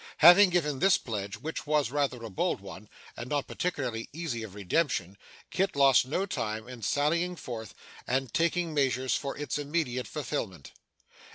Having 0.17 0.49
given 0.49 0.79
this 0.79 0.97
pledge, 0.97 1.35
which 1.37 1.67
was 1.67 1.91
rather 1.91 2.23
a 2.23 2.29
bold 2.31 2.59
one, 2.59 2.89
and 3.15 3.29
not 3.29 3.45
particularly 3.47 4.09
easy 4.11 4.41
of 4.41 4.55
redemption, 4.55 5.15
Kit 5.51 5.75
lost 5.75 6.07
no 6.07 6.25
time 6.25 6.67
in 6.67 6.81
sallying 6.81 7.35
forth, 7.35 7.75
and 8.07 8.33
taking 8.33 8.73
measures 8.73 9.13
for 9.13 9.37
its 9.37 9.59
immediate 9.59 10.07
fulfilment. 10.07 10.71